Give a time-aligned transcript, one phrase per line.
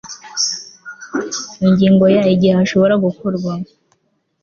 [1.65, 3.53] ingingo ya igihe hashobora gukorwa